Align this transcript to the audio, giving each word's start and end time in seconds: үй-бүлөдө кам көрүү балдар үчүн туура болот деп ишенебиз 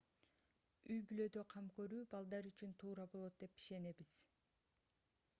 үй-бүлөдө 0.93 1.43
кам 1.51 1.67
көрүү 1.79 1.99
балдар 2.13 2.49
үчүн 2.51 2.73
туура 2.83 3.05
болот 3.11 3.37
деп 3.43 3.61
ишенебиз 3.61 4.11